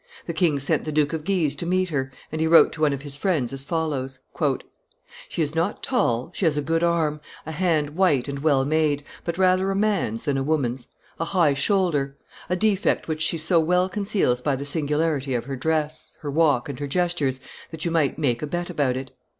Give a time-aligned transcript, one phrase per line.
[0.25, 2.91] The king sent the Duke of Guise to meet her, and he wrote to one
[2.91, 4.17] of his friends as follows:
[5.29, 9.03] "She is not tall, she has a good arm, a hand white and well made,
[9.23, 10.87] but rather a man's than a woman's,
[11.19, 12.17] a high shoulder,
[12.49, 16.67] a defect which she so well conceals by the singularity of her dress, her walk,
[16.67, 17.39] and her gestures,
[17.69, 19.11] that you might make a bet about it.